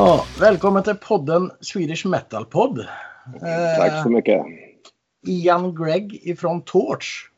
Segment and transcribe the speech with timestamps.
[0.00, 2.86] Ja, välkommen till podden Swedish Metal Podd.
[3.78, 4.46] Tack så mycket.
[5.26, 7.30] Ian Gregg ifrån Torch.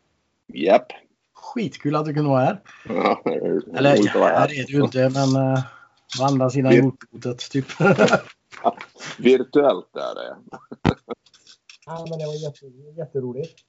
[0.55, 0.87] Japp.
[1.35, 2.61] Skitkul att du kunde vara här.
[2.89, 5.59] Ja, det är Eller här är du ju inte, men uh,
[6.21, 7.67] å andra sidan jordklotet typ.
[9.19, 10.37] Virtuellt är det.
[11.87, 13.61] Ja, men det var jätte, jätteroligt.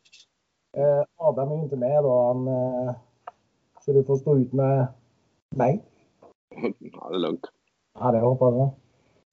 [0.77, 2.27] Eh, Adam är ju inte med då.
[2.27, 2.96] Han, eh,
[3.85, 4.88] så du får stå ut med
[5.55, 5.84] mig.
[6.80, 7.46] Ja, det är lugnt.
[7.99, 8.83] Ja, det hoppas jag.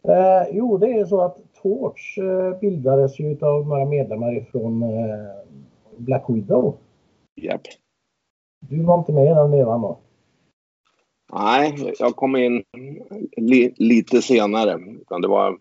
[0.03, 5.27] Eh, jo, det är så att Torch eh, bildades ju av några medlemmar ifrån eh,
[5.97, 6.77] Black Widow.
[7.37, 7.63] Japp.
[8.61, 9.99] Du var inte med i den vevan då?
[11.33, 12.65] Nej, jag kom in
[13.37, 14.81] li, lite senare.
[15.01, 15.59] Utan det var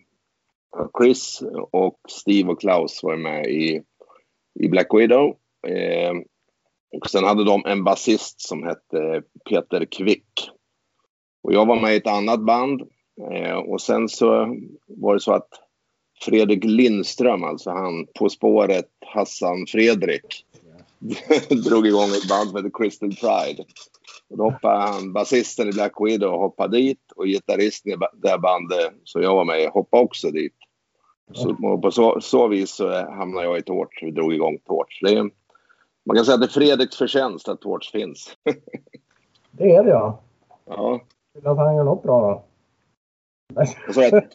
[0.98, 3.82] Chris och Steve och Klaus var med i,
[4.60, 5.36] i Black Widow.
[5.68, 6.14] Eh,
[6.98, 10.50] och sen hade de en basist som hette Peter Kvick.
[11.44, 12.82] Och jag var med i ett annat band.
[13.32, 14.56] Eh, och sen så
[14.88, 15.50] var det så att
[16.22, 20.46] Fredrik Lindström, alltså han På spåret Hassan Fredrik,
[21.66, 23.64] drog igång ett band som heter Crystal Pride.
[24.30, 28.94] Och då hoppade han, basisten i Black Widow hoppade dit och gitarristen i det bandet
[29.04, 30.56] som jag var med i hoppade också dit.
[31.34, 34.04] Så på så, så vis så hamnade jag i Torch.
[34.04, 35.00] Vi drog igång Torch.
[35.02, 35.30] Det är,
[36.06, 38.38] man kan säga att det är Fredriks förtjänst att Torch finns.
[39.52, 40.22] Det är det ja.
[40.66, 41.02] ja,
[41.34, 42.44] Vill att han gör något bra då?
[43.88, 44.28] Och så är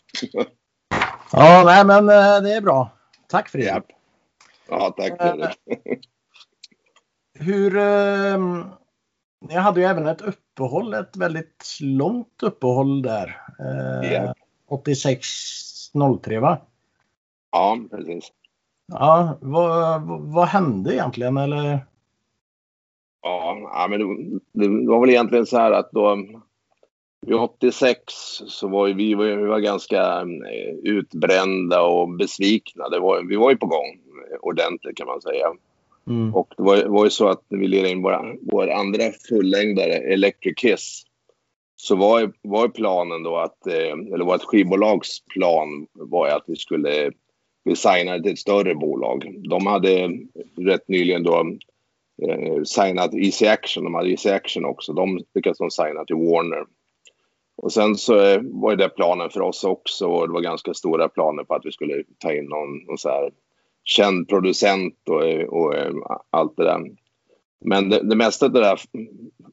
[1.32, 2.90] Ja, nej men eh, det är bra.
[3.28, 3.58] Tack för.
[3.58, 3.86] Japp.
[4.68, 5.58] Ja, tack Fredrik.
[7.38, 7.76] Hur...
[7.76, 8.38] Eh,
[9.48, 13.40] jag hade ju även ett uppehåll, ett väldigt långt uppehåll där.
[13.60, 14.34] Eh, Ja.
[14.68, 16.58] 86-03 va?
[17.52, 18.32] Ja, precis.
[18.92, 21.86] Ja, vad, vad, hände egentligen eller?
[23.22, 26.26] Ja, ja men det, det var väl egentligen så här att då
[27.26, 27.98] vid 86
[28.46, 32.88] så var ju vi, vi var ganska eh, utbrända och besvikna.
[32.88, 33.98] Det var, vi var ju på gång
[34.40, 35.46] ordentligt kan man säga.
[36.06, 36.34] Mm.
[36.34, 39.92] Och det var, var ju så att när vi lirade in våra, vår andra fullängdare
[39.92, 41.02] Electric Kiss
[41.76, 47.12] så var, var planen då att, eh, eller vårt skivbolags plan var att vi skulle
[47.64, 49.34] bli signade till ett större bolag.
[49.48, 50.10] De hade
[50.56, 51.56] rätt nyligen då
[52.22, 53.84] eh, signat Easy Action.
[53.84, 54.92] De hade Easy Action också.
[54.92, 56.64] De lyckades de signa till Warner.
[57.56, 61.08] Och sen så eh, var det planen för oss också och det var ganska stora
[61.08, 63.30] planer på att vi skulle ta in någon, någon så här
[63.84, 65.22] känd producent och,
[65.58, 65.92] och eh,
[66.30, 66.80] allt det där.
[67.64, 68.80] Men det, det mesta av det där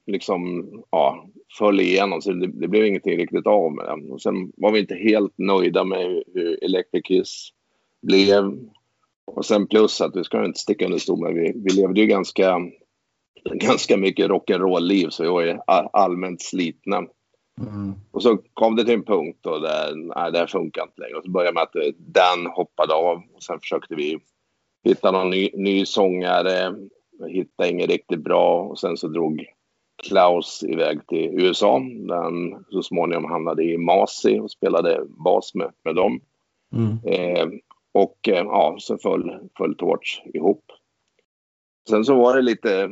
[0.06, 1.26] liksom, ja,
[1.58, 4.14] föll igenom så det, det blev ingenting riktigt av med det.
[4.14, 7.50] Och sen var vi inte helt nöjda med hur- Electric Kiss
[8.02, 8.58] blev.
[9.26, 12.08] Och sen plus att vi ska inte sticka under stol med, vi, vi levde ju
[12.08, 12.60] ganska,
[13.54, 15.58] ganska mycket rock'n'roll-liv så vi var ju
[15.94, 17.06] allmänt slitna.
[17.68, 17.94] Mm.
[18.12, 21.16] Och så kom det till en punkt då där nej, det här funkar inte längre.
[21.16, 24.20] Och så började med att eh, Dan hoppade av och sen försökte vi
[24.84, 26.76] hitta någon ny, ny sångare.
[27.30, 29.46] Hittade inget riktigt bra och sen så drog
[30.04, 35.72] Klaus iväg till USA där han så småningom hamnade i Masi och spelade bas med,
[35.84, 36.22] med dem.
[36.76, 36.98] Mm.
[37.06, 37.48] Eh,
[37.92, 40.64] och eh, ja, så föll, föll Torch ihop.
[41.90, 42.90] Sen så var det lite,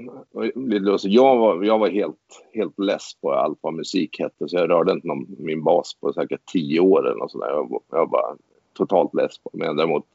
[0.55, 0.91] lite.
[0.91, 2.17] Alltså jag var, jag var helt,
[2.53, 6.13] helt less på allt vad musik hette så jag rörde inte någon, min bas på
[6.13, 7.49] säkert tio år eller något sånt där.
[7.51, 8.37] Jag, var- jag var bara
[8.73, 9.57] totalt less på det.
[9.57, 10.05] Men däremot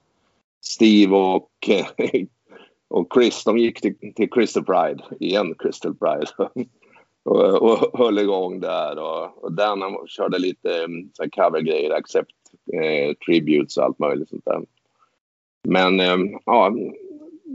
[0.60, 1.50] Steve och,
[2.88, 6.26] och Chris, de gick till, till Crystal Pride, igen Crystal Pride.
[7.24, 11.90] och, och höll igång där och, och Dan han körde lite um, så här covergrejer,
[11.90, 12.30] accept
[12.72, 14.62] eh, tributes och allt möjligt sånt där.
[15.68, 16.72] Men eh, ja,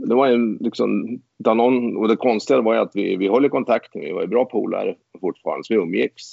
[0.06, 3.48] det var ju liksom, någon, och det konstiga var ju att vi, vi höll i
[3.48, 6.24] kontakten, vi var ju bra polare fortfarande, så vi umgicks.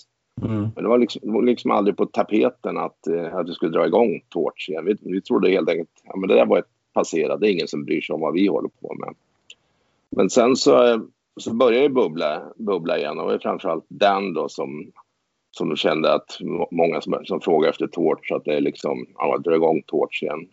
[0.41, 0.67] Mm.
[0.75, 3.72] Men det var liksom, det var liksom aldrig på tapeten att, eh, att vi skulle
[3.72, 4.85] dra igång Torch igen.
[4.85, 7.67] Vi, vi trodde helt enkelt ja, men det där var ett passerat, det är ingen
[7.67, 9.16] som bryr sig om vad vi håller på med.
[10.09, 10.99] Men sen så, eh,
[11.40, 14.91] så började det bubbla, bubbla igen och det var framförallt Dan då som,
[15.52, 19.37] som kände att må- många som, som frågade efter Torch, att det är liksom, ja,
[19.37, 20.47] dra igång Torch igen.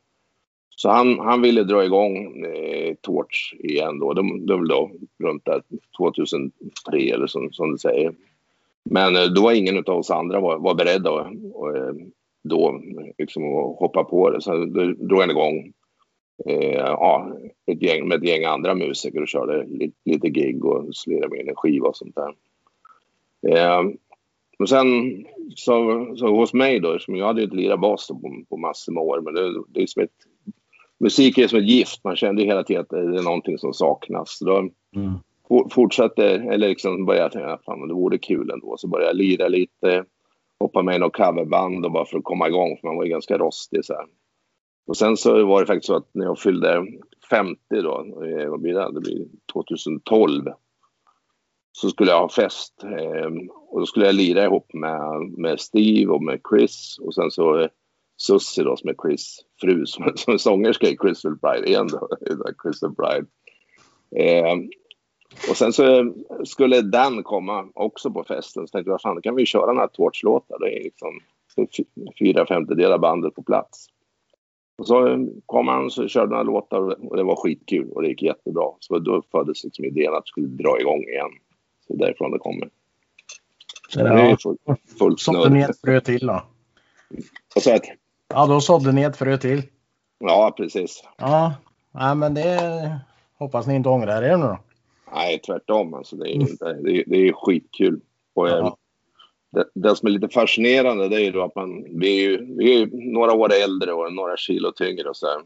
[0.77, 4.13] Så han, han ville dra igång eh, Torch igen då.
[4.13, 5.63] Det, var väl då runt där
[5.99, 6.53] 2003
[6.99, 8.15] eller som, som du säger.
[8.91, 11.95] Men eh, då var ingen av oss andra var, var beredda att och, eh,
[12.45, 12.81] då
[13.19, 14.41] liksom att hoppa på det.
[14.41, 15.73] Så då drog han igång
[16.47, 17.37] eh, ja,
[17.67, 21.49] ett gäng, med ett gäng andra musiker och körde lite, lite gig och slirade med
[21.49, 22.35] en skiva och sånt där.
[23.49, 23.83] Eh,
[24.59, 24.87] och sen
[25.55, 28.93] så, så hos mig då, som jag hade ju inte lirat bas på, på massor
[28.93, 30.11] med år, men det, det är som ett,
[31.01, 32.05] musik är som ett gift.
[32.05, 34.39] Man kände hela tiden att det är någonting som saknas.
[34.39, 34.57] Så Då,
[34.97, 35.13] Mm.
[35.49, 38.75] for- fortsatte, eller liksom började jag tänka, fan det vore kul ändå.
[38.79, 40.05] Så började jag lira lite.
[40.61, 43.11] hoppa med i något coverband och bara för att komma igång för man var ju
[43.11, 44.07] ganska rostig så här.
[44.87, 46.87] Och sen så var det faktiskt så att när jag fyllde
[47.31, 48.93] 50 då, eh, vad blir det?
[48.95, 50.45] Det blir 2012.
[51.73, 53.31] Så skulle jag ha fest eh,
[53.69, 57.69] och då skulle jag lira ihop med, med Steve och med Chris och sen så
[58.17, 62.09] Susie då som är Chris fru som, som är sångerska i Crystal Bride igen då,
[62.59, 63.27] Crystal Bride.
[64.17, 64.57] Eh,
[65.51, 66.15] och sen så
[66.45, 69.89] skulle Dan komma också på festen så tänkte jag fan då kan vi köra några
[69.89, 70.59] Torch-låtar.
[70.61, 71.21] Det är liksom
[72.19, 73.87] fyra femtedelar bandet på plats.
[74.79, 78.23] Och så kom han och körde några låtar och det var skitkul och det gick
[78.23, 78.71] jättebra.
[78.81, 81.31] Så då föddes liksom idén att vi skulle dra igång igen.
[81.87, 82.69] Så därifrån det kommer.
[83.89, 84.57] Så det är full,
[84.99, 86.43] fullt Sådde ni ett frö till då?
[87.55, 87.79] Vad sa
[88.35, 89.63] Ja, då sådde ni ett frö till.
[90.19, 91.05] Ja, precis.
[91.17, 91.55] Ja,
[91.93, 93.01] Nej, men det
[93.39, 94.59] hoppas ni inte ångrar er nu då.
[95.15, 95.95] Nej, tvärtom.
[95.95, 96.47] Alltså, det, är, mm.
[96.59, 98.01] det, är, det är skitkul.
[98.35, 98.77] Och, ja
[99.55, 102.83] det, det som är lite fascinerande det är ju att man, vi är ju, vi
[102.83, 105.41] är några år äldre och några kilo tyngre och så här.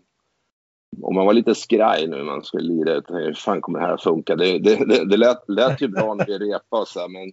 [1.02, 3.94] Om man var lite skraj nu när man skulle lira, hur fan kommer det här
[3.94, 4.36] att funka?
[4.36, 7.32] Det, det, det, det lät, lät ju bra när vi repade men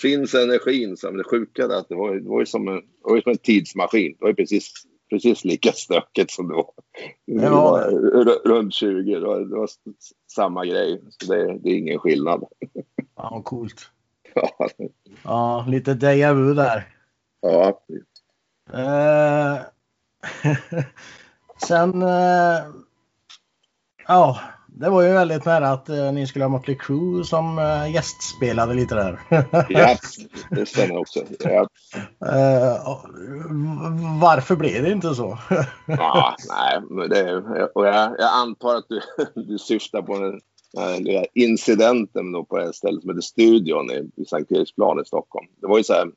[0.00, 2.74] finns energin, så men det sjuka är att det var, det var ju som en,
[2.74, 4.12] det var som en tidsmaskin.
[4.12, 4.72] Det var ju precis,
[5.10, 6.70] precis lika stökigt som det var,
[7.24, 7.50] ja.
[7.50, 9.14] var runt 20.
[9.14, 9.68] Det var, det var
[10.32, 12.44] samma grej, så det, det är ingen skillnad.
[13.16, 13.90] Ja, coolt
[15.22, 16.88] ja, lite deja vu där.
[17.40, 17.80] Ja.
[18.72, 19.60] Eh,
[21.66, 22.66] sen, eh,
[24.06, 24.40] ja,
[24.70, 28.74] det var ju väldigt nära att eh, ni skulle ha Motley Crue som eh, gästspelade
[28.74, 29.20] lite där.
[29.68, 29.96] ja,
[30.50, 31.20] det stämmer också.
[31.40, 31.68] Ja.
[32.26, 32.98] Eh,
[34.20, 35.38] varför blev det inte så?
[35.86, 37.36] ja, nej, det,
[37.74, 39.00] och jag, jag antar att du,
[39.42, 40.40] du syftar på en
[41.06, 45.46] äh, incidenten då på det här stället som heter Studion i, Sankt Eriksplan i Stockholm.
[45.60, 46.10] Det var ju så här,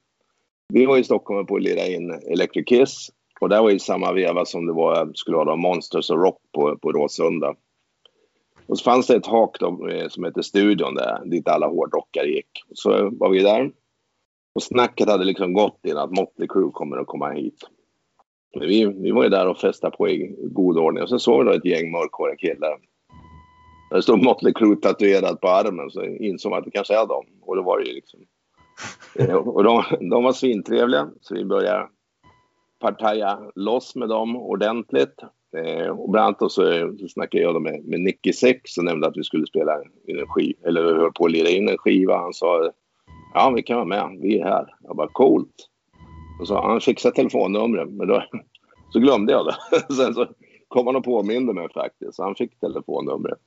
[0.73, 3.09] vi var i Stockholm på att lira in Electric Kiss
[3.41, 6.77] och det var i samma veva som det var, skulle vara Monsters och Rock på,
[6.77, 7.55] på Råsunda.
[8.71, 12.27] Och så fanns det ett hak då, eh, som hette Studion där, dit alla hårdrockare
[12.27, 12.63] gick.
[12.73, 13.71] Så var vi där.
[14.55, 17.57] Och snacket hade liksom gått in att Motley Crue kommer att komma hit.
[18.59, 21.45] Vi, vi var ju där och festade på i god ordning och sen såg vi
[21.45, 22.77] då ett gäng mörkhåriga killar
[23.91, 27.25] det stod Motley Crue tatuerat på armen så insåg man att det kanske är dem.
[27.41, 28.19] Och då var det ju liksom.
[29.15, 31.87] Eh, och de, de var svintrevliga så vi började
[32.79, 35.15] partaja loss med dem ordentligt.
[35.57, 39.07] Eh, och bland annat så, eh, så snackade jag med, med Nicky Sex och nämnde
[39.07, 41.77] att vi skulle spela in en skiva, eller vi höll på att lira in en
[41.77, 42.17] skiva.
[42.17, 42.71] Han sa
[43.33, 44.75] ja vi kan vara med, vi är här.
[44.81, 45.67] Jag bara coolt.
[46.41, 48.23] Och så han fixade telefonnumret men då
[48.93, 49.79] så glömde jag det.
[49.95, 50.27] Sen så
[50.67, 53.39] kom han och påminde mig faktiskt, så han fick telefonnumret.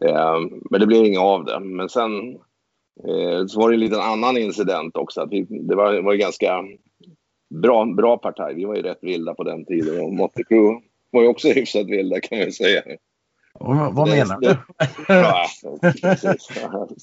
[0.00, 0.40] Eh,
[0.70, 1.60] men det blev inget av det.
[1.60, 2.34] Men sen
[3.08, 5.20] eh, så var det en liten annan incident också.
[5.20, 6.64] Att vi, det var, var ganska
[7.62, 8.54] bra, bra partaj.
[8.54, 10.80] Vi var ju rätt vilda på den tiden och Motley Crue
[11.12, 12.82] var ju också hyfsat vilda kan jag säga.
[13.60, 14.56] vad det, menar du?
[15.08, 15.46] ja,
[16.02, 16.48] precis.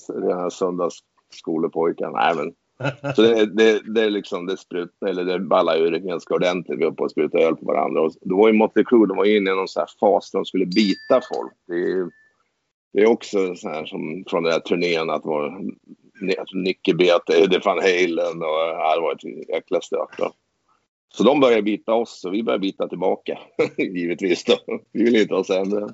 [0.07, 2.11] Den här söndagsskolepojken.
[2.11, 2.53] Nej, men,
[3.15, 6.79] så det, det, det, är liksom, det sprut, eller det ballar ur ganska ordentligt.
[6.79, 8.01] Vi höll på att spruta öl på varandra.
[8.01, 10.39] Och då var ju Motley Crue, de var inne i någon så här fas där
[10.39, 11.53] de skulle bita folk.
[11.67, 12.09] Det är,
[12.93, 15.61] det är också så här som från den här turnén att var
[16.53, 20.17] Nicky bet Eddie van Halen och ja, det var ett jäkla stök.
[20.17, 20.31] Då.
[21.13, 23.39] Så de började bita oss och vi började bita tillbaka.
[23.77, 24.57] Givetvis då.
[24.91, 25.87] Vi vill inte ha sämre.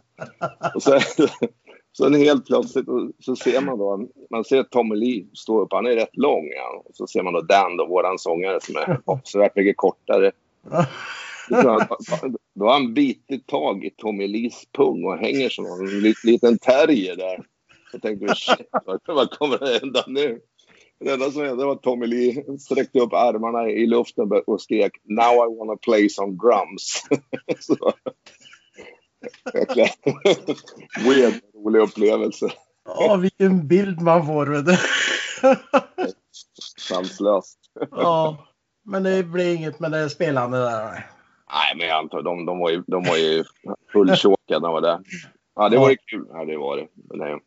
[0.75, 0.99] Och sen,
[1.97, 2.85] sen helt plötsligt
[3.19, 6.47] så ser man då, man ser Tommy Lee stå upp, han är rätt lång.
[6.55, 6.83] Ja.
[6.85, 10.31] Och så ser man då Dan då, våran sångare som är avsevärt mycket kortare.
[12.55, 17.15] Då har han bitit tag i Tommy Lees pung och hänger som en liten terrier
[17.15, 17.45] där.
[17.91, 18.67] Jag tänkte shit,
[19.05, 20.39] vad kommer att hända nu?
[20.99, 24.91] Det enda som hände var att Tommy Lee sträckte upp armarna i luften och skrek
[25.03, 27.03] “Now I wanna play some drums”.
[27.59, 27.75] Så,
[31.05, 32.49] weird, rolig upplevelse.
[32.85, 34.65] Ja, vilken bild man får.
[36.79, 37.59] Sanslöst.
[37.91, 38.47] Ja,
[38.85, 40.91] men det blir inget med det spelande där.
[41.51, 43.43] Nej, men jag antar de, de var ju, de var ju
[43.91, 44.99] fulltjåkade när de var där.
[45.55, 46.27] Ja, det var ju kul.
[46.29, 46.87] Ja, det var det.
[46.93, 47.39] Det...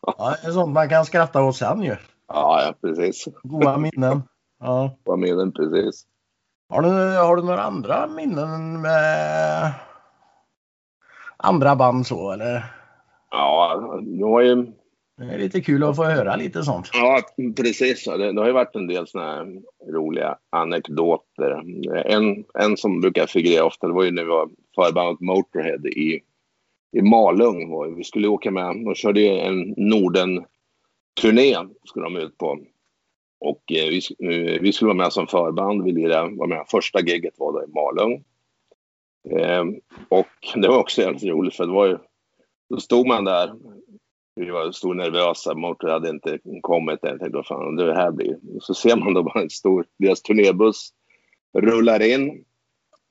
[0.00, 1.96] Ja, det är sånt man kan skratta åt sen ju.
[2.32, 3.28] Ja, ja, precis.
[3.42, 4.22] Goda minnen.
[4.60, 4.96] Ja.
[5.04, 6.06] Goda minnen, precis.
[6.68, 9.72] Har du, har du några andra minnen med
[11.36, 12.64] andra band så eller?
[13.30, 14.72] Ja, det var ju
[15.16, 16.90] det är lite kul att få höra lite sånt.
[16.92, 17.20] Ja,
[17.56, 18.04] precis.
[18.04, 19.46] Det, det har ju varit en del såna här
[19.92, 21.62] roliga anekdoter.
[22.06, 26.20] En, en som brukar figurera ofta, det var ju när vi var förbandet Motorhead i,
[26.96, 27.96] i Malung.
[27.96, 29.74] Vi skulle åka med, de körde en
[31.20, 32.58] Turné skulle de ut på.
[33.40, 35.84] Och eh, vi, eh, vi skulle vara med som förband.
[35.84, 36.64] Vi lirade, var med.
[36.70, 38.24] Första giget var då i Malung.
[39.30, 39.64] Eh,
[40.08, 41.98] och det var också jävligt roligt för det var ju,
[42.70, 43.52] då stod man där.
[44.34, 46.98] Vi var stod nervösa, motor hade inte kommit.
[47.02, 48.38] Jag tänkte, vad fan det här blir.
[48.56, 50.90] Och så ser man då bara en stor, deras turnébuss
[51.58, 52.44] rullar in.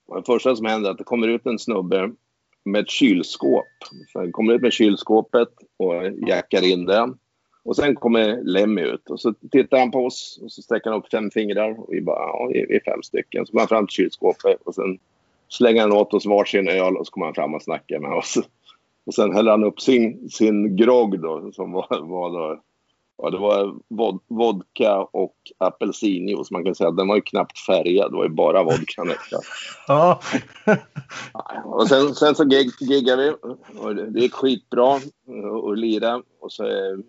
[0.06, 2.12] Och det första som händer är att det kommer ut en snubbe
[2.64, 3.66] med ett kylskåp.
[4.12, 5.94] Så han kommer ut med kylskåpet och
[6.28, 7.14] jackar in det.
[7.64, 10.98] Och sen kommer Lemmy ut och så tittar han på oss och så sträcker han
[10.98, 13.46] upp fem fingrar och vi bara, ja, vi är fem stycken.
[13.46, 14.98] Så går han fram till kylskåpet och sen
[15.48, 18.38] slänger han åt oss varsin öl och så kommer han fram och snackar med oss.
[19.06, 22.62] Och sen häller han upp sin, sin grogg då som var, var då
[23.18, 26.50] Ja, det var vod vodka och apelsinjuice.
[26.50, 28.10] Man kan säga att den var ju knappt färgad.
[28.10, 29.40] Det var ju bara vodka nästan.
[29.88, 30.20] Ja.
[31.64, 33.30] och sen, sen så gig, giggade vi.
[33.78, 36.22] Och det gick skitbra att lira.
[36.40, 36.64] Och, så,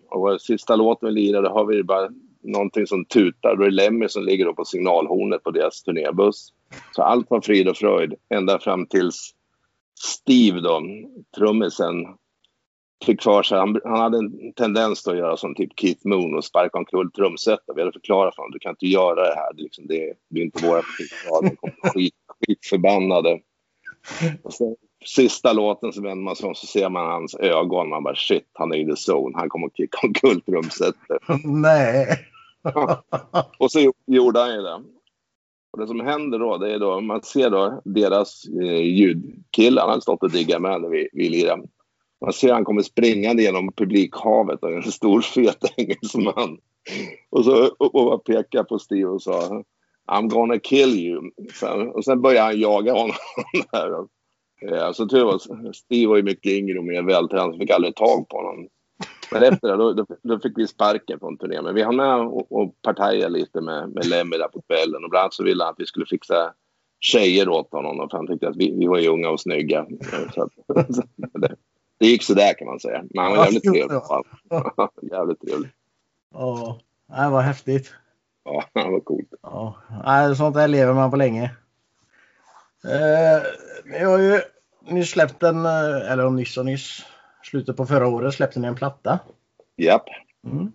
[0.09, 2.09] och sista låten vi lirade har vi bara
[2.43, 3.55] någonting som tutar.
[3.55, 6.47] Då är det Lemmy som ligger då på signalhornet på deras turnébuss.
[6.95, 9.33] Så allt var frid och fröjd ända fram tills
[9.99, 10.81] Steve då,
[11.37, 12.05] trummisen,
[13.05, 16.45] fick för sig, han, han, hade en tendens att göra som typ Keith Moon och
[16.45, 17.75] sparka omkull trumsetet.
[17.75, 20.39] Vi hade förklarat för honom, du kan inte göra det här, det, liksom, det, det
[20.39, 21.57] är inte våra förslag,
[21.93, 22.13] skit,
[22.47, 23.39] skitförbannade.
[24.43, 28.03] Och sen, sista låten så vänder man sig om så ser man hans ögon, man
[28.03, 31.21] bara shit, han är i the zone, han kommer att kicka omkull trumsetet.
[31.43, 32.07] Nej.
[33.59, 34.83] och så gjorde han ju det.
[35.71, 39.91] Och det som händer då, det är då, man ser då deras eh, ljudkillar, han
[39.91, 41.63] har stått och diggat med när vi, vi lirade.
[42.23, 46.57] Man ser han kommer springande genom publikhavet och en stor fet engelsman.
[47.29, 49.63] Och så och, pekar på Steve och sa
[50.11, 51.31] I'm gonna kill you.
[51.59, 53.15] Sen, och sen börjar han jaga honom.
[53.71, 54.07] Där.
[54.61, 57.95] Ja, så tur var Steve var ju mycket yngre och mer vältränad så fick aldrig
[57.95, 58.67] tag på honom.
[59.31, 61.63] Men efter det då, då, då fick vi sparken från turnén.
[61.63, 65.03] Men vi hann med och, och partaja lite med, med Lemmy där på kvällen.
[65.03, 66.53] Och bland annat så ville han att vi skulle fixa
[66.99, 68.09] tjejer åt honom.
[68.09, 69.85] För han tyckte att vi, vi var ju unga och snygga.
[70.35, 70.51] Så att,
[72.03, 73.03] det, det gick sådär kan man säga.
[73.09, 74.01] Men han var jävligt trevlig.
[75.11, 75.69] Jävligt trevlig.
[76.33, 77.93] Ja, det var häftigt.
[78.45, 79.33] Ja, han var coolt.
[79.41, 81.43] Ja, sånt där lever man på länge.
[82.83, 83.43] Eh,
[83.85, 84.41] vi har ju
[84.89, 87.05] nyss släppt en, eh, eller nyss och nyss,
[87.43, 89.19] slutet på förra året släppte ni en platta.
[89.77, 90.05] Japp.
[90.45, 90.71] Mm.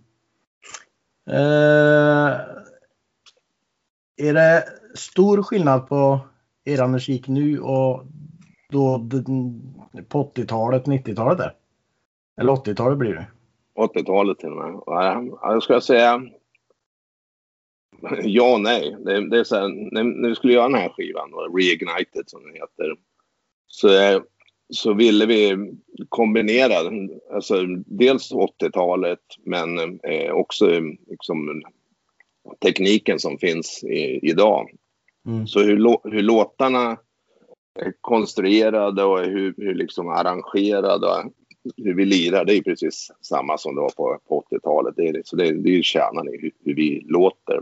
[1.31, 2.41] Eh,
[4.17, 6.21] är det stor skillnad på
[6.65, 8.05] era musik nu och
[8.73, 9.09] då
[10.09, 11.55] på 80-talet, 90-talet där?
[12.41, 13.27] Eller 80-talet blir det.
[13.75, 14.83] 80-talet till och med.
[15.43, 16.23] Jag skulle säga
[18.23, 18.97] ja och nej.
[19.05, 22.43] Det, det är så här, när, när vi skulle göra den här skivan, Reignited som
[22.43, 22.97] den heter,
[23.67, 23.89] så,
[24.71, 25.73] så ville vi
[26.09, 26.75] kombinera
[27.35, 31.63] alltså, dels 80-talet men eh, också liksom,
[32.63, 34.71] tekniken som finns i, idag.
[35.27, 35.47] Mm.
[35.47, 36.97] Så hur, hur låtarna
[38.01, 41.33] konstruerade och hur, hur liksom arrangerade och
[41.77, 44.95] hur vi lirar, det är precis samma som det var på, på 80-talet.
[44.97, 47.61] Det är, så det, det är kärnan i hur, hur vi låter.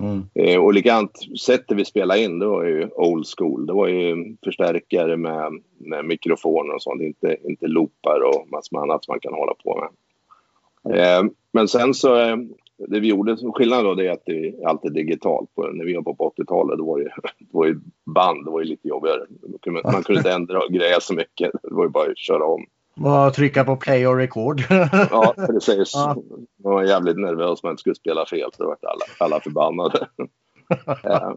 [0.00, 0.22] Mm.
[0.34, 3.66] Eh, och likadant, sättet vi spelade in, det var ju old school.
[3.66, 8.82] Det var ju förstärkare med, med mikrofoner och sånt, inte, inte loopar och massor med
[8.82, 9.88] annat som man kan hålla på med.
[10.98, 12.36] Eh, men sen så, eh,
[12.78, 15.50] det vi gjorde, skillnaden då det är att det är alltid digitalt.
[15.72, 17.80] När vi var på 80-talet då var det, då var det
[18.14, 19.20] band, det var ju lite jobbigare.
[19.84, 22.66] Man kunde inte ändra greja så mycket, det var ju bara att köra om.
[22.94, 24.62] Bara trycka på play och record.
[25.10, 25.92] ja, precis.
[25.94, 26.16] Ja.
[26.64, 30.08] Man var jävligt nervös man inte skulle spela fel, för då var alla, alla förbannade.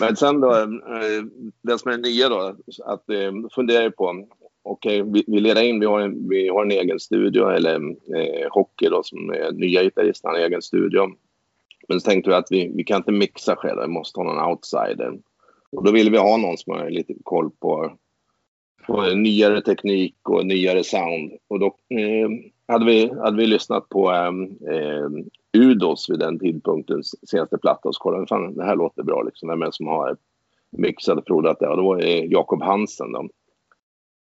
[0.00, 1.24] Men sen då, eh,
[1.62, 4.26] det som är nya då, att eh, fundera på
[4.64, 7.74] okej, okay, vi, vi leder in, vi har, en, vi har en egen studio, eller
[8.16, 11.10] eh, Hockey då som är nya gitarristen, har en egen studio.
[11.88, 14.50] Men så tänkte vi att vi, vi kan inte mixa själva, vi måste ha någon
[14.50, 15.18] outsider.
[15.72, 17.92] Och då ville vi ha någon som har lite koll på,
[18.86, 21.32] på nyare teknik och nyare sound.
[21.48, 22.28] Och då eh,
[22.68, 25.08] hade, vi, hade vi lyssnat på eh, eh
[25.56, 29.48] Udos vid den tidpunkten, senaste platta, och så kollade Fan, det här låter bra liksom.
[29.48, 30.16] Vem är det som har
[30.70, 31.68] mixat och prodat det?
[31.68, 33.28] Och då var det Jakob Hansen då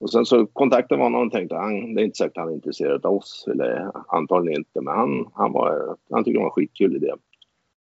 [0.01, 2.55] och sen så kontaktade vi honom och tänkte han, det är inte säkert han är
[2.55, 6.51] intresserad av oss, eller antagligen inte, men han, han, var, han tyckte det var en
[6.51, 7.13] skitkul idé.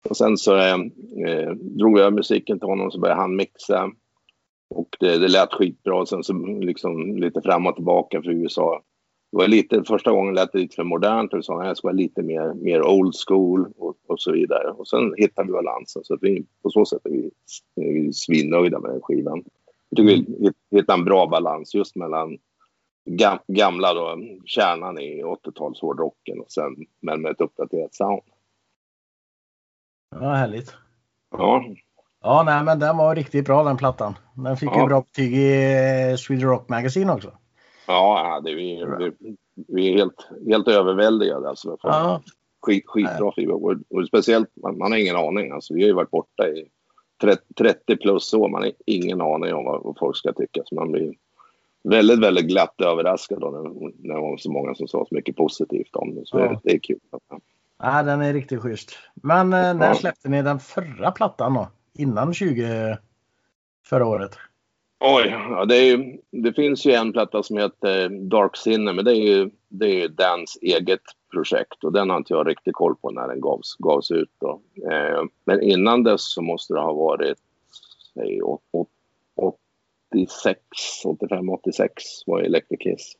[0.09, 0.79] Och sen så eh,
[1.27, 3.91] eh, drog jag musiken till honom så började han mixa.
[4.69, 5.99] Och det, det lät skitbra.
[5.99, 8.81] Och sen så liksom lite fram och tillbaka för USA.
[9.31, 11.95] Det var lite, första gången lät det lite för modernt och sa jag ska vara
[11.95, 14.71] lite mer, mer old school och, och så vidare.
[14.71, 16.03] Och sen hittade vi balansen.
[16.03, 17.31] Så att vi, på så sätt är vi,
[17.75, 19.43] är vi svinnöjda med den skivan.
[19.93, 20.33] Jag tycker
[20.69, 22.37] vi hittar en bra balans just mellan
[23.47, 28.21] gamla då, kärnan i 80-tals hårdrocken och sen men med ett uppdaterat sound.
[30.11, 30.75] Ja, härligt.
[31.31, 31.63] Ja,
[32.23, 34.13] Ja, nej, men den var riktigt bra den plattan.
[34.35, 34.87] Den fick ju Ja.
[34.87, 37.31] bra betyg i eh, Sweden Rock Magazine också.
[37.87, 39.35] ja det, vi, vi,
[39.67, 41.49] vi är helt, helt överväldigade.
[41.49, 42.21] Alltså, Ja,
[42.61, 43.53] Skit, skitbra skiva.
[43.53, 45.51] Och, och speciellt, man, man har ingen aning.
[45.51, 46.69] Alltså, vi har ju varit borta i
[47.21, 48.49] 30, 30 plus år.
[48.49, 50.61] Man har ingen aning om vad, folk ska tycka.
[50.65, 51.13] Så man blir
[51.83, 53.61] väldigt, väldigt glatt överraskad då när,
[54.07, 56.21] när det var så många som sa så mycket positivt om det.
[56.25, 56.61] Så Ja.
[56.63, 56.99] det, är kul.
[57.83, 58.91] nej, den är riktigt schysst.
[59.15, 59.95] Men eh, när Ja.
[59.95, 61.67] släppte ni den förra plattan då?
[61.93, 62.97] Innan 20
[63.85, 64.37] förra året?
[65.03, 69.11] Oj, ja, det, ju, det finns ju en platta som heter Dark Sinne, men det
[69.11, 71.01] är ju, det är ju Dans eget
[71.33, 74.31] projekt och den har inte jag riktigt koll på när den gavs, gavs ut.
[74.39, 74.61] Då.
[74.91, 77.37] Eh, men innan dess så måste det ha varit
[78.13, 78.87] säg, å- å-
[80.11, 80.59] 86,
[81.05, 83.13] 85, 86 var Electric Kiss.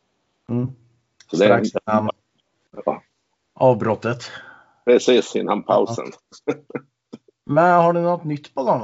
[0.50, 0.68] Mm.
[1.32, 2.10] Så det är Strax innan
[2.86, 3.02] Ja.
[3.54, 4.18] avbrottet.
[4.86, 6.06] precis innan pausen.
[7.46, 8.82] Men har ni något nytt på gång?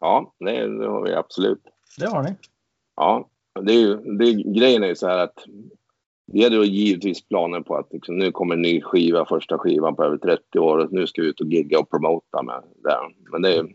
[0.00, 1.62] Ja, det, det har vi absolut.
[1.98, 2.34] Det har ni.
[2.96, 3.28] Ja,
[3.60, 5.44] det är ju, det är, grejen är ju så här att
[6.32, 9.96] vi hade ju givetvis planer på att liksom, nu kommer en ny skiva, första skivan
[9.96, 13.30] på över 30 år och nu ska vi ut och gigga och promota med den.
[13.32, 13.66] Men det,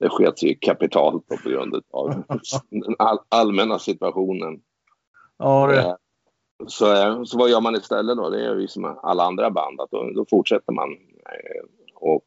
[0.00, 2.24] det sket ju kapitalt på grund av den
[2.98, 4.60] all, allmänna situationen.
[5.38, 5.80] Ja, det.
[5.80, 5.94] Eh,
[6.66, 8.30] Så, eh, så vad gör man istället då?
[8.30, 9.80] Det är vi som alla andra band.
[9.80, 11.64] Att då, då fortsätter man eh,
[11.94, 12.26] och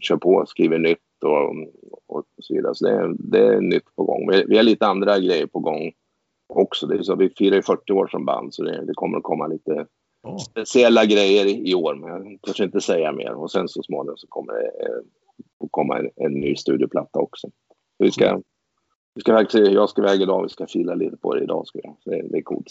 [0.00, 1.54] kör på, skriver nytt och,
[2.16, 2.74] och så vidare.
[2.74, 4.30] Så det, är- det är nytt på gång.
[4.30, 5.92] Vi, vi har lite andra grejer på gång
[6.54, 6.86] också.
[6.86, 9.22] Det är så, vi firar ju 40 år som band så det, det kommer att
[9.22, 9.86] komma lite
[10.26, 10.38] Åh.
[10.38, 11.94] speciella grejer i, i år.
[11.94, 13.32] Men jag törs inte säga mer.
[13.32, 14.96] Och sen så småningom så kommer det eh,
[15.64, 17.48] att komma en, en ny studioplatta också.
[17.98, 18.40] Så vi ska,
[19.14, 20.42] vi ska faktiskt, jag ska iväg idag.
[20.42, 21.66] Vi ska fila lite på det idag.
[21.66, 21.96] Ska jag.
[22.04, 22.66] Så det, det är coolt.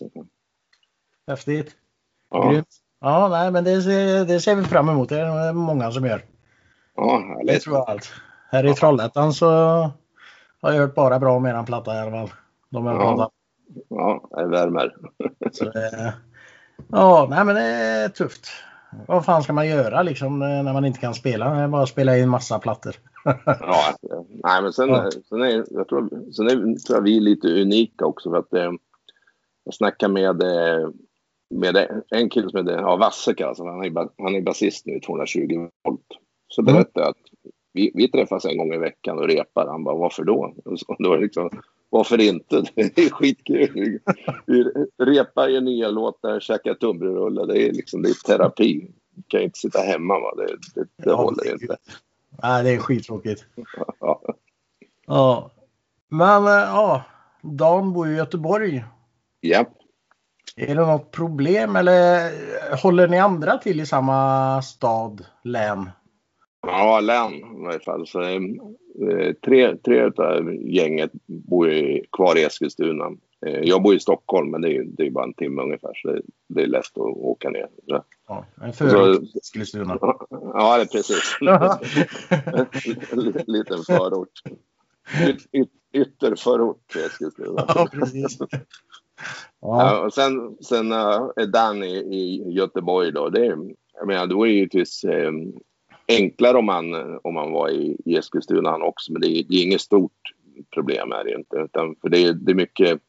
[1.28, 1.76] Häftigt.
[2.30, 2.52] Ja.
[2.52, 2.68] Grymt.
[3.00, 5.10] Ja, nej, men det ser, det ser vi fram emot.
[5.10, 6.22] Det är många som gör.
[6.96, 8.12] Ja, Det tror jag allt.
[8.52, 9.46] Här i Trollhättan så
[10.62, 12.30] har jag hört bara bra om eran platta i alla fall.
[12.70, 13.32] De har Ja.
[13.90, 14.96] Ja, det värmer.
[15.74, 16.14] Det,
[16.92, 18.48] ja, nej men det är tufft.
[19.08, 21.50] Vad fan ska man göra liksom när man inte kan spela?
[21.54, 22.96] Det är bara att spela in massa plattor.
[23.46, 23.96] Ja,
[24.30, 25.10] nej, men sen, Ja.
[25.30, 28.30] sen, är, jag tror, sen är, tror jag vi är lite unika också.
[28.30, 28.72] För att, eh,
[29.64, 30.90] jag snackade med, eh,
[31.54, 33.42] med en kille som heter ja, Vassek.
[33.42, 36.02] Alltså, han, är, han är basist nu i 220 volt.
[36.48, 36.74] Så Mm.
[36.74, 37.18] berättade jag att
[37.74, 39.68] vi, vi träffas en gång i veckan och repar.
[39.68, 40.54] Han bara, varför då?
[40.66, 41.50] Och så, då liksom,
[41.90, 42.64] varför inte?
[42.76, 44.00] Det är skitkul.
[44.46, 44.64] Vi
[45.00, 47.46] repar ju nya låtar, käkar tunnbrödsrullar.
[47.46, 48.88] Det är liksom det är terapi.
[49.16, 50.20] Du kan ju inte sitta hemma.
[50.20, 50.36] Va?
[50.36, 51.78] Det, det, det Ja, håller det- inte.
[52.44, 53.46] Nej, det är skittråkigt.
[54.00, 54.22] Ja.
[55.08, 55.52] Ja.
[56.08, 57.04] Men eh, ja,
[57.42, 58.84] Dan bor i Göteborg.
[59.42, 59.68] Japp.
[60.56, 62.32] Är det något problem eller
[62.84, 65.90] håller ni andra till i samma stad, län?
[66.62, 68.08] Ja, län i varje fall.
[68.08, 68.40] Så, eh,
[69.46, 73.06] tre tre av gänget bor ju kvar i Eskilstuna.
[73.46, 75.92] Eh, jag bor i Stockholm, men det är, ju- det är bara en timme ungefär,
[75.96, 77.68] så det, det är lätt att åka ner.
[77.88, 79.98] Så, Ja, en förort till Eskilstuna.
[80.30, 81.38] ja, det precis.
[83.12, 84.30] En liten förort.
[85.28, 87.66] Yt, yt, ytterförort till Eskilstuna.
[87.68, 88.38] ja, precis.
[88.50, 88.58] Ja,
[89.62, 93.30] Ja, och sen, sen eh, är Dan i, i Göteborg då.
[93.30, 93.46] Det,
[93.94, 95.32] jag menar, det var ju givetvis eh,
[96.18, 99.12] enklare om man, om man var i, i Eskilstuna han också.
[99.12, 100.34] Men det är, det är inget stort
[100.74, 101.58] problem är det inte.
[101.58, 103.00] Utan, för det är, det är mycket,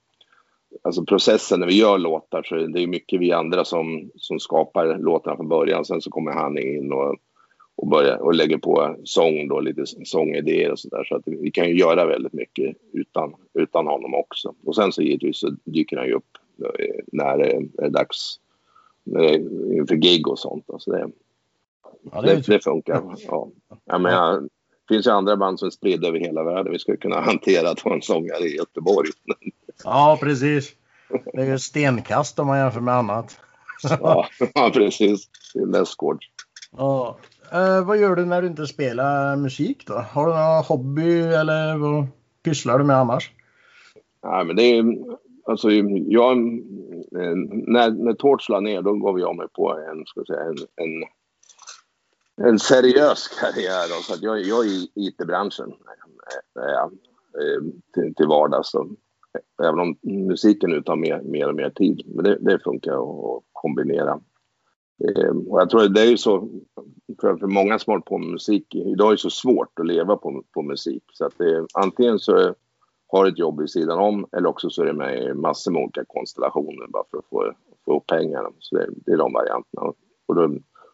[0.82, 4.98] alltså processen när vi gör låtar så det är mycket vi andra som, som skapar
[4.98, 5.84] låtarna från början.
[5.84, 7.16] Sen så kommer han in och,
[7.76, 11.04] och, börjar, och lägger på sång då, lite sångidéer och sådär.
[11.04, 14.54] Så att vi kan ju göra väldigt mycket utan, utan honom också.
[14.64, 16.38] Och sen så givetvis så dyker han ju upp
[16.78, 18.40] eh, när det är dags
[19.18, 19.40] eh,
[19.78, 20.70] inför gig och sånt.
[20.70, 21.10] Alltså det,
[22.12, 23.02] ja, det det, det funkar.
[23.26, 23.50] Ja.
[23.84, 26.72] Jag menar, det finns ju andra band som är spridda över hela världen.
[26.72, 29.08] Vi skulle kunna hantera att ha en sångare i Göteborg.
[29.84, 30.72] Ja, precis.
[31.32, 33.38] Det är ju stenkast om man jämför med annat.
[33.82, 35.28] Ja, ja precis.
[35.54, 36.26] Det är nästgårds.
[36.76, 37.18] Ja.
[37.52, 39.94] Eh, vad gör du när du inte spelar musik då?
[39.94, 42.06] Har du någon hobby eller vad
[42.44, 43.30] pysslar du med annars?
[44.22, 44.84] Ja, men det är,
[45.44, 46.36] alltså, jag,
[47.12, 51.04] när, när Torch la ner då gav jag mig på en, ska säga, en, en,
[52.40, 53.88] en seriös karriär.
[53.88, 55.72] Då, så att jag, jag är i IT-branschen
[56.56, 56.88] äh,
[57.94, 58.70] till, till vardags.
[58.70, 58.88] Så,
[59.62, 62.02] även om musiken nu tar mer, mer och mer tid.
[62.06, 64.20] Men det, det funkar att kombinera.
[65.08, 66.48] Eh, och jag tror det är ju så
[67.20, 68.74] för, för många som håller på med musik.
[68.74, 71.02] Idag är det så svårt att leva på, på musik.
[71.12, 72.54] Så att det, antingen så är,
[73.08, 75.82] har ett jobb vid sidan om eller också så är det med i massor med
[75.82, 77.52] olika konstellationer bara för att få,
[77.84, 78.48] få upp pengarna.
[78.58, 79.92] Så det, det är de varianterna.
[80.26, 80.42] Och, då,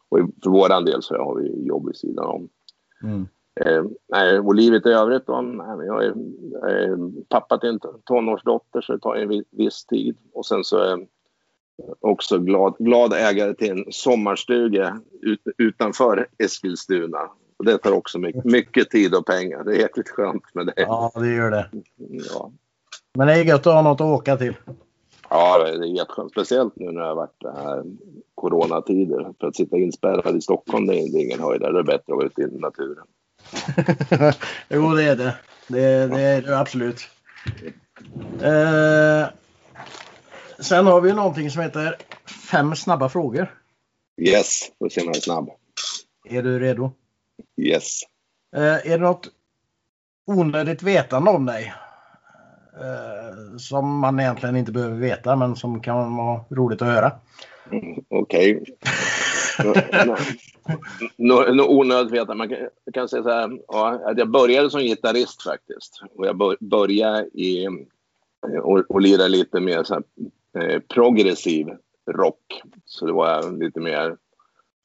[0.08, 2.48] och för vår del så har vi jobb vid sidan om.
[3.02, 3.28] Mm.
[3.60, 6.14] Eh, nej, och livet i övrigt då, nej, jag är,
[6.52, 10.16] jag är pappa till en tonårsdotter så det tar en viss tid.
[10.32, 11.06] Och sen så är
[12.00, 17.30] också glad, glad ägare till en sommarstuga ut, utanför Eskilstuna.
[17.56, 19.64] Och det tar också mycket, mycket tid och pengar.
[19.64, 20.74] Det är jäkligt skönt med det.
[20.76, 21.70] Ja, det gör det.
[22.34, 22.52] Ja.
[23.14, 24.54] Men det är gött att ha något att åka till.
[25.30, 26.32] Ja, det är jätteskönt.
[26.32, 27.84] Speciellt nu när det har varit det här
[28.34, 29.32] coronatider.
[29.40, 31.72] För att sitta inspärrad i Stockholm, det är, ingen höjdare.
[31.72, 33.06] Det är bättre att vara ute i naturen.
[34.68, 35.34] jo, det är det.
[35.68, 37.08] Det, det är det absolut.
[38.42, 39.28] Eh,
[40.58, 41.96] sen har vi någonting som heter
[42.50, 43.54] fem snabba frågor.
[44.20, 45.50] Yes, får se om jag är snabb.
[46.28, 46.90] Är du redo?
[47.56, 48.00] Yes.
[48.56, 49.30] Eh, är det något
[50.26, 51.74] onödigt vetande om dig?
[52.80, 57.12] Eh, som man egentligen inte behöver veta men som kan vara roligt att höra.
[57.70, 58.64] Mm, Okej.
[61.16, 62.34] Något onödigt veta.
[62.34, 66.02] Man kan, jag kan säga så här, ja, att jag började som gitarrist faktiskt.
[66.14, 67.68] Och jag bör, började i
[68.62, 70.02] och, och lirade lite mer så här,
[70.62, 71.66] eh, progressiv
[72.10, 72.62] rock.
[72.84, 74.16] Så det var lite mer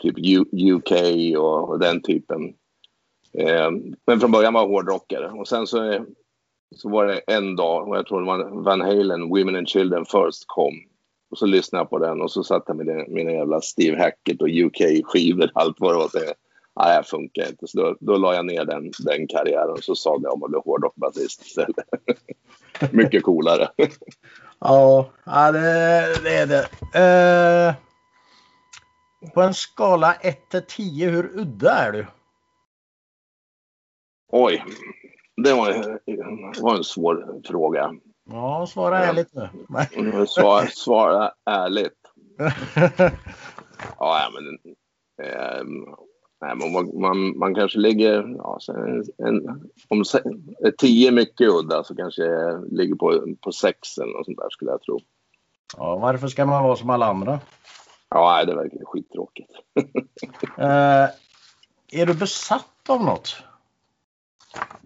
[0.01, 0.91] typ U, UK
[1.37, 2.53] och, och den typen.
[3.37, 3.71] Eh,
[4.05, 5.29] men från början var jag hårdrockare.
[5.29, 6.05] Och sen så,
[6.75, 10.05] så var det en dag, och jag tror det var Van Halen, Women and Children
[10.05, 10.73] First kom.
[11.31, 14.41] Och så lyssnade jag på den och så satt jag med mina jävla Steve Hackett
[14.41, 16.09] och UK-skivor, allt vad det var.
[16.75, 17.67] Nej, det här funkar inte.
[17.67, 20.49] Så då, då la jag ner den, den karriären och så sa jag om att
[20.49, 21.75] bli hårdrockbasist istället.
[22.91, 23.69] Mycket coolare.
[24.65, 26.67] Ja, det, det är det.
[26.99, 27.73] Eh,
[29.33, 32.05] på en skala 1 till 10, hur udda är du?
[34.31, 34.63] Oj,
[35.35, 35.99] det var,
[36.61, 37.91] var en svår fråga.
[38.29, 39.49] Ja, svara ärligt nu.
[39.69, 40.27] Nej.
[40.27, 41.99] Svara, svara ärligt.
[43.99, 44.73] Ja, men,
[46.41, 48.35] nej, men man, man, man kanske ligger...
[48.37, 50.23] Ja, en, en, om se-
[50.77, 54.71] tio mycket udda så kanske jag ligger på, på sex eller något sånt där skulle
[54.71, 54.99] jag tro.
[55.77, 57.39] Ja, varför ska man vara som alla andra?
[58.09, 59.51] Ja, nej, det verkar skittråkigt.
[60.57, 61.09] Eh,
[61.91, 63.35] är du besatt av något?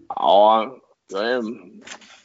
[0.08, 0.78] Ja,
[1.12, 1.42] jag är,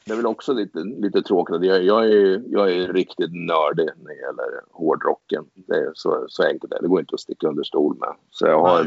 [0.06, 1.64] det är väl också lite, lite tråkigt.
[1.64, 5.46] Jag, jag, är, jag är riktigt nördig när det gäller hårdrocken.
[5.54, 6.78] Det är så, så enkelt det.
[6.82, 8.16] Det går inte att sticka under stol med.
[8.30, 8.82] Så jag har...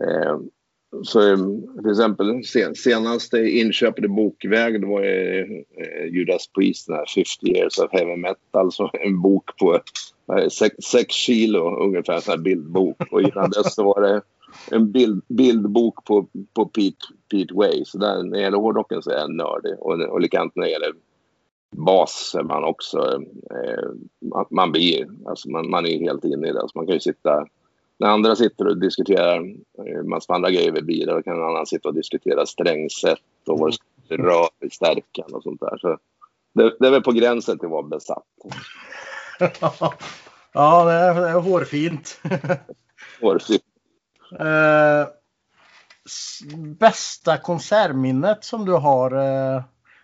[0.00, 0.38] Eh,
[1.02, 1.36] så eh,
[1.82, 5.44] till exempel sen, senaste inköpet i bokväg det var eh,
[5.76, 8.72] eh, Judas Priest, den här 50 years of heavy metal.
[8.72, 9.74] Så en bok på
[10.38, 12.96] eh, sex, sex kilo ungefär, en sån här bildbok.
[13.10, 14.22] Och innan dess så var det
[14.70, 17.84] en bild, bildbok på, på Pete, Pete Way.
[17.84, 19.74] Så där, när det gäller hårdrocken så är jag nördig.
[19.78, 20.92] Och, och likadant när det gäller
[21.76, 23.22] bas är man också...
[23.50, 23.88] Eh,
[24.20, 25.08] man, man blir...
[25.26, 26.60] Alltså man, man är helt inne i det.
[26.60, 27.46] Alltså man kan ju sitta...
[27.98, 29.40] När andra sitter och diskuterar
[29.86, 33.58] eh, massa andra grejer vid bilar då kan en annan sitta och diskutera strängsätt och
[33.58, 35.78] vad det ska röra i stärkan och sånt där.
[35.78, 35.98] Så
[36.54, 38.24] det, det är väl på gränsen till att vara besatt.
[40.52, 42.20] ja, det är, det är hårfint.
[43.20, 43.64] Hårfritt.
[44.40, 45.06] Eh,
[46.78, 49.10] bästa konsertminnet som du har?
[49.10, 49.62] Eh,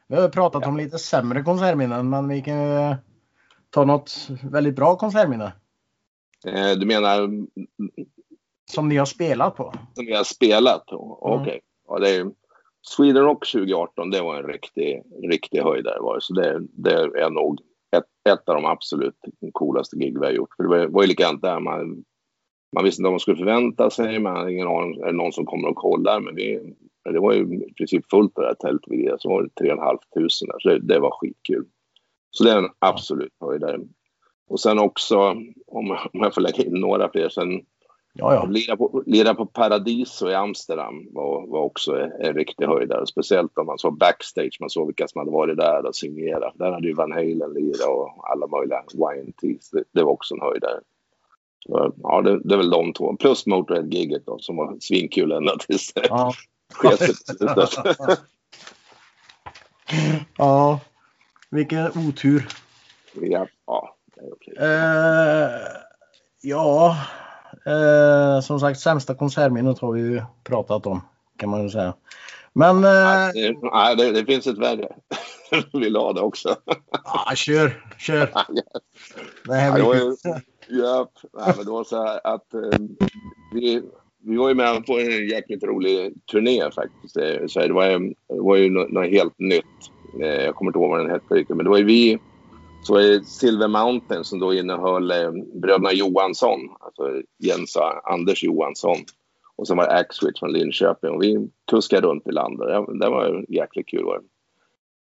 [0.08, 2.96] vi har pratat om lite sämre konsertminnen, men vi kan ju
[3.70, 5.52] ta något väldigt bra konsertminne
[6.46, 7.28] Eh, du menar
[8.70, 9.74] som ni har spelat på.
[9.94, 10.84] som vi har spelat?
[10.92, 11.52] Okej.
[11.52, 11.60] Mm.
[11.88, 12.30] Ja, det är,
[12.82, 16.00] Sweden Rock 2018, det var en riktig, riktig höjdare.
[16.00, 16.20] Var det.
[16.20, 17.60] Så det, det är nog
[17.96, 19.14] ett, ett av de absolut
[19.52, 20.54] coolaste gig vi har gjort.
[20.56, 21.60] För det var, var ju likadant där.
[21.60, 22.04] Man,
[22.72, 24.18] man visste inte vad man skulle förvänta sig.
[24.18, 25.00] Man hade ingen aning.
[25.00, 26.20] Är det någon som kommer och kollar?
[26.20, 26.74] Men vi,
[27.12, 29.10] det var ju i princip fullt på det här tältet vi.
[29.18, 30.28] Så var det 3 500 där.
[30.58, 31.64] Så det, det var skitkul.
[32.30, 33.78] Så det är en absolut höjdare.
[34.48, 35.18] Och sen också,
[35.66, 37.62] om, om jag får lägga in några fler, sen
[38.20, 38.44] Ja, ja.
[38.44, 43.06] lira på, lira på Paradiso i Amsterdam var, var också en, en riktig höjdare.
[43.06, 46.52] Speciellt om man såg backstage, man såg vilka som hade varit där och signerat.
[46.54, 48.82] Där hade ju Van Halen lirat och alla möjliga
[49.16, 49.70] YNTs.
[49.70, 50.80] Det, det var också en höjdare.
[52.02, 53.16] Ja, det, det är väl de två.
[53.16, 56.32] Plus Motörhead-giget som var svinkul ända tills det Ja.
[60.36, 60.80] ja.
[61.50, 62.48] Vilken otur.
[63.12, 63.94] ja, ja.
[64.60, 65.50] Eh,
[66.42, 66.96] ja,
[67.66, 71.00] eh, som sagt sämsta konsertminnet har vi ju pratat om
[71.36, 71.94] kan man ju säga.
[72.52, 74.88] Men eh, Det, nej, det, det finns ett värre.
[75.72, 76.56] Vill ha det också.
[77.04, 78.32] ja, kör, kör.
[79.44, 80.16] Det här blir
[80.68, 81.08] ja,
[81.56, 82.60] men det var så här att eh,
[83.54, 83.82] vi,
[84.22, 87.16] vi var ju med på en jäkligt rolig turné faktiskt.
[87.16, 89.64] Eh, så det var, ju- det var ju något, helt nytt.
[90.20, 92.18] Eh, jag kommer inte ihåg vad den hette riktigt, men det var ju vi
[92.82, 98.44] så var det Silver Mountain som då innehöll eh, bröderna Johansson, alltså Jens och Anders
[98.44, 98.96] Johansson.
[99.56, 102.68] Och sen var det Axwitch från Linköping och vi kuskade runt i landet.
[102.68, 104.04] Det, det var jäkligt kul.
[104.04, 104.24] Var det.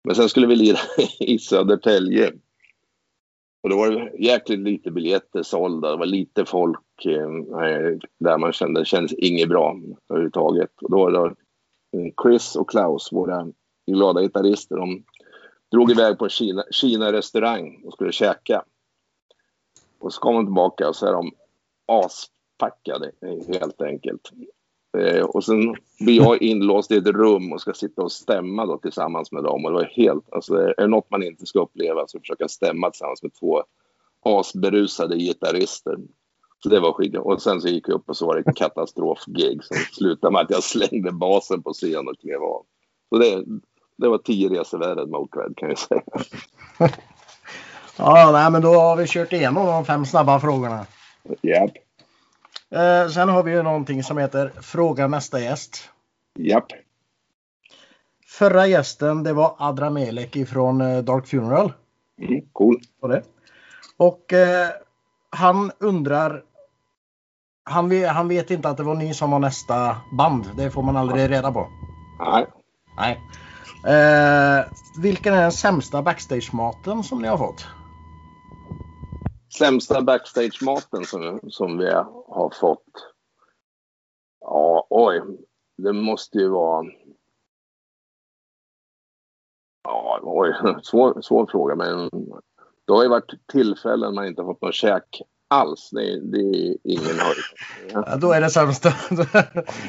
[0.04, 0.78] Men sen skulle vi lira
[1.19, 2.32] i Södertälje.
[3.63, 5.91] Och då var det jäkligt lite biljetter sålda.
[5.91, 10.71] Det var lite folk eh, eh där man kände det kändes inget bra överhuvudtaget.
[10.82, 11.36] Och då var det
[11.99, 13.47] eh, Chris och Klaus, våra
[13.91, 15.04] glada gitarrister, de
[15.71, 18.63] drog iväg på en Kina, Kina-restaurang och skulle käka.
[19.99, 21.32] Och så kom de tillbaka och så är de
[21.86, 23.12] aspackade
[23.47, 24.32] helt enkelt.
[24.97, 28.77] Eh, och sen blir jag inlåst i ett rum och ska sitta och stämma då
[28.77, 29.65] tillsammans med dem.
[29.65, 32.91] Och det var helt, alltså är det något man inte ska uppleva så försöka stämma
[32.91, 33.63] tillsammans med två
[34.25, 35.97] asberusade gitarrister.
[36.63, 37.17] Så det var skit.
[37.17, 40.49] Och sen så gick jag upp och så var det katastrofgig som slutade med att
[40.49, 42.65] jag slängde basen på scen och klev av.
[43.10, 43.43] Så det,
[43.97, 46.01] det var tio resor värre än Motörhead kan jag säga.
[47.97, 50.86] ja, nej, men då har vi kört igenom de fem snabba frågorna.
[51.41, 51.71] Japp.
[52.73, 55.89] Eh, sen har vi ju någonting som heter Fråga nästa gäst.
[56.39, 56.65] Japp.
[58.27, 61.73] Förra gästen det var Adra Melek ifrån eh, Dark Funeral.
[62.21, 62.81] Mm, cool.
[63.01, 63.23] Och, det.
[63.97, 64.69] och eh,
[65.29, 66.43] han undrar
[67.63, 70.45] han han vet inte att det var ni som var nästa band.
[70.57, 71.67] Det får man aldrig reda på.
[72.19, 72.45] Nej.
[72.97, 73.19] Nej.
[73.88, 74.65] Eh,
[75.01, 77.67] vilken är den sämsta backstage-maten som ni har fått?
[79.57, 83.13] Sämsta backstage-maten som, som vi har fått?
[84.39, 85.21] Ja, oj.
[85.77, 86.85] Det måste ju vara...
[89.83, 90.53] Ja, oj.
[90.83, 92.09] Svår, svår fråga, men
[92.87, 95.89] det har ju varit tillfällen man inte fått någon käk alls.
[95.91, 97.43] Det, det är ingen höjd.
[97.93, 98.93] Ja, då är det sämsta.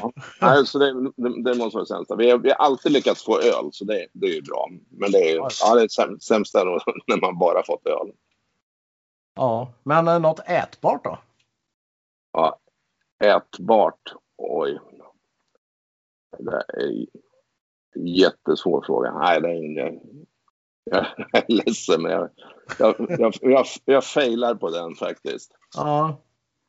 [0.01, 0.13] ja.
[0.41, 2.17] Nej, så det, det, det, måste vara sämsta.
[2.17, 4.69] Vi har, vi har alltid lyckats få öl, så det, det är ju bra.
[4.91, 6.65] Men det är, ja, det är sämsta
[7.07, 8.13] när man bara fått öl.
[9.35, 11.19] Ja, men eh, något ätbart då?
[12.33, 12.59] Ja,
[13.25, 14.15] ätbart?
[14.37, 14.79] Oj.
[16.39, 17.07] Det är
[17.95, 19.13] en jättesvår fråga.
[19.13, 20.01] Nej, det är ingen...
[20.85, 22.31] Jag är ledsen, men jag,
[22.79, 25.53] jag, jag, jag, jag failar på den faktiskt.
[25.77, 26.17] Ja.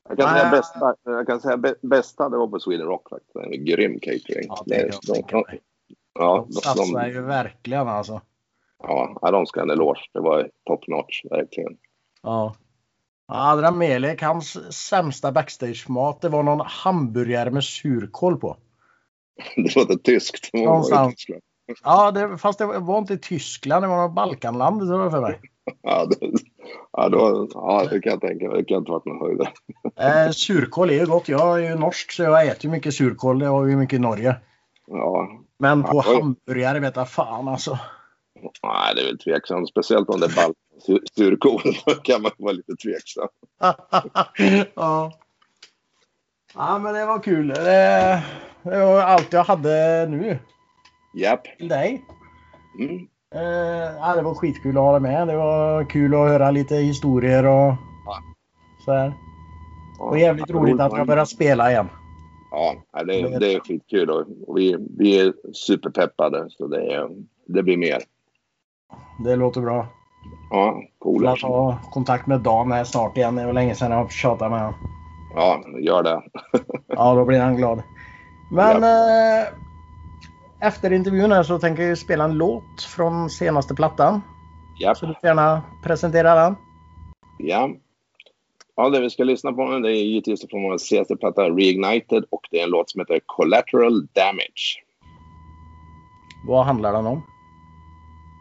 [0.09, 3.35] Jag kan, säga bästa, jag kan säga bästa, det var på Sweden Rock faktiskt.
[3.35, 4.45] En grym catering.
[4.47, 5.45] Ja, det är de, de, de,
[6.13, 8.21] ja, de, satsar ju verkligen alltså.
[8.77, 10.09] Ja, de ska ha en eloge.
[10.13, 11.77] Det var top notch, verkligen.
[12.25, 12.55] Ja.
[13.27, 18.57] Adra Melek, hans sämsta backstage-mat, det var någon hamburgare med surkål på.
[19.55, 20.53] Det låter tyskt.
[20.53, 21.25] Någonstans.
[21.83, 25.39] Ja, det, fast det var inte Tyskland, det var något Balkanland tror jag för mig.
[25.81, 26.31] Ja, det,
[26.91, 28.57] ja, då, ja, det kan jag tänka mig.
[28.57, 29.41] Det kan inte varit någon höjd.
[29.99, 31.29] Eh, surkål är ju gott.
[31.29, 33.39] Jag är ju norsk så jag äter ju mycket surkål.
[33.39, 34.35] Det har vi mycket i Norge.
[34.87, 35.29] Ja.
[35.59, 37.79] Men på ja, hamburgare vet jag fan alltså.
[38.63, 39.69] Nej, det är väl tveksamt.
[39.69, 40.53] Speciellt om det är surkål.
[41.85, 43.27] Då kan man vara lite tveksam.
[44.75, 45.11] ja.
[46.55, 47.47] Ja, men det var kul.
[47.47, 48.23] Det,
[48.63, 50.39] det var allt jag hade nu.
[51.13, 51.43] Japp.
[51.57, 52.05] Till dig.
[52.79, 53.07] Mm.
[53.35, 55.27] Eh, ja, det var skitkul att ha dig med.
[55.27, 57.73] Det var kul att höra lite historier och
[58.05, 58.17] ja.
[58.85, 59.13] så här.
[59.99, 61.89] Och jävligt ja, roligt att jag börjat spela igen.
[62.51, 67.09] Ja, det är, det är skitkul och vi, vi är superpeppade så det, är,
[67.45, 68.01] det blir mer.
[69.23, 69.87] Det låter bra.
[70.49, 71.23] Ja, cool.
[71.23, 73.35] Jag ta kontakt med Dan här snart igen.
[73.35, 74.75] Det var länge sedan jag tjatade med honom.
[75.35, 76.21] Ja, gör det.
[76.87, 77.83] ja, då blir han glad.
[78.51, 79.41] Men ja.
[79.41, 79.47] eh,
[80.67, 84.21] efter intervjun här så tänker jag spela en låt från senaste plattan.
[84.77, 84.95] Ja.
[84.95, 86.55] Så du får gärna presentera den.
[87.37, 87.69] Ja.
[88.75, 92.25] Ja, det vi ska lyssna på nu det är givetvis från vår senaste platta Reignited
[92.29, 94.83] och det är en låt som heter Collateral Damage.
[96.47, 97.21] Vad handlar den om?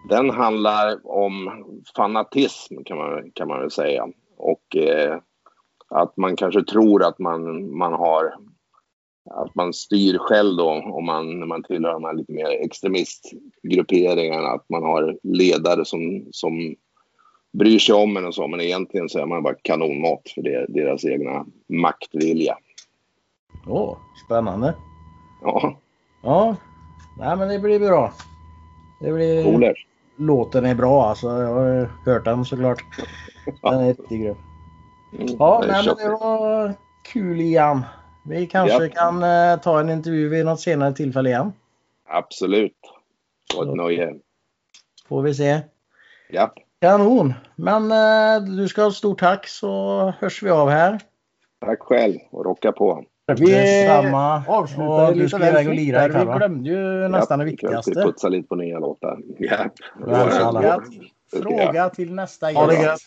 [0.09, 1.65] Den handlar om
[1.97, 4.09] fanatism kan man, kan man väl säga.
[4.37, 5.19] Och eh,
[5.89, 8.35] att man kanske tror att man, man har
[9.31, 14.49] att man styr själv då om man, när man tillhör de här lite mer extremistgrupperingarna.
[14.49, 16.75] Att man har ledare som, som
[17.53, 18.49] bryr sig om en och så.
[18.49, 22.59] Men egentligen så är man bara kanonmat för det, deras egna maktvilja.
[23.67, 24.75] Åh, oh, spännande.
[25.43, 25.79] Ja.
[26.23, 26.57] Ja,
[27.19, 28.13] nej men det blir bra.
[29.01, 29.45] Det blir...
[29.45, 29.87] Coolers.
[30.17, 31.27] Låten är bra alltså.
[31.27, 32.85] Jag har hört den såklart.
[33.63, 34.37] Den är jättegrym.
[35.39, 36.75] Ja, nej, men det var
[37.05, 37.83] kul igen.
[38.25, 38.89] Vi kanske ja.
[38.89, 41.53] kan uh, ta en intervju vid något senare tillfälle igen.
[42.09, 42.77] Absolut.
[43.63, 44.15] Ett nöje.
[45.09, 45.61] Får vi se.
[46.31, 46.55] Ja.
[46.81, 47.35] Kanon.
[47.57, 51.01] Men uh, du ska ha ett stort tack så hörs vi av här.
[51.61, 53.05] Tack själv och rocka på.
[53.27, 54.45] Vi samma.
[54.47, 57.91] avslutar och du ska iväg och lira Vi glömde ju nästan det viktigaste.
[57.97, 59.19] Vi putsa lite på nya låtar.
[59.39, 59.71] Ja.
[60.01, 61.11] Fråga, till,
[61.43, 63.07] fråga till nästa gäst.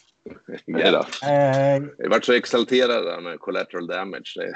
[0.66, 1.28] Ja, då.
[1.28, 4.34] Eh, Jag vart så exalterad där med collateral damage.
[4.36, 4.54] Det,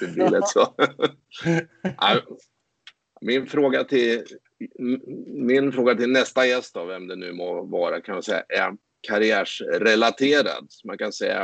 [0.00, 0.66] det blir lätt så.
[3.20, 4.24] Min fråga till
[5.26, 8.72] min fråga till nästa gäst, då, vem det nu må vara, kan säga är
[9.08, 10.68] karriärsrelaterad.
[10.84, 11.42] Man kan säga,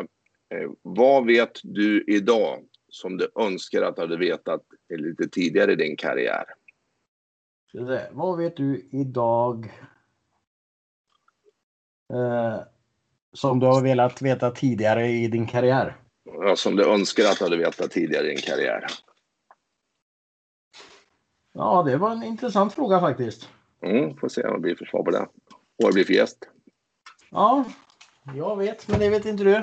[0.54, 2.58] eh, vad vet du idag
[2.92, 6.44] som du önskar att du hade vetat lite tidigare i din karriär?
[7.72, 9.72] se, vad vet du idag?
[12.12, 12.60] Eh,
[13.32, 15.96] som du har velat veta tidigare i din karriär?
[16.24, 18.86] Ja, som du önskar att du hade vetat tidigare i din karriär.
[21.52, 23.48] Ja, det var en intressant fråga faktiskt.
[23.82, 25.26] Mm, får se vad det blir för svar på det.
[25.76, 26.38] Vad det blir för gäst.
[27.30, 27.64] Ja,
[28.36, 29.62] jag vet, men det vet inte du.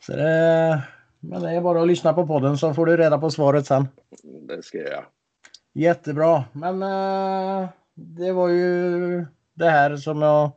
[0.00, 0.82] Så det,
[1.28, 3.88] men det är bara att lyssna på podden så får du reda på svaret sen.
[4.48, 5.04] det ska jag.
[5.72, 10.50] Jättebra, men eh, det var ju det här som jag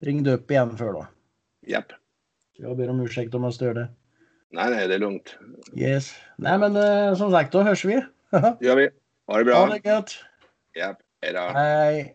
[0.00, 1.06] ringde upp igen för då.
[1.66, 1.84] Japp.
[2.58, 3.88] Jag ber om ursäkt om jag störde.
[4.50, 5.38] Nej, nej, det är lugnt.
[5.76, 6.14] Yes.
[6.36, 7.92] Nej men eh, som sagt, då hörs vi.
[8.60, 8.90] gör vi.
[9.26, 9.78] Ha det Ha bra.
[9.82, 10.10] det gött.
[10.78, 10.98] Japp.
[11.22, 11.40] Hej då.
[11.40, 12.14] Hej.